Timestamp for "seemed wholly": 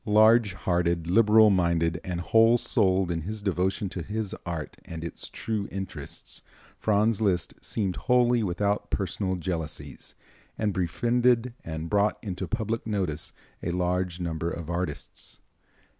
7.63-8.41